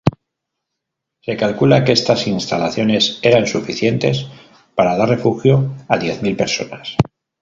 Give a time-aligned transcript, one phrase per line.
[1.19, 4.25] Se calcula que estas instalaciones eran suficientes
[4.73, 6.95] para dar refugio a diez mil personas.